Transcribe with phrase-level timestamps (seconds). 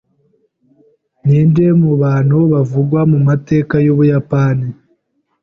[1.25, 4.67] Ninde mu bantu bavugwa mu mateka y’Ubuyapani?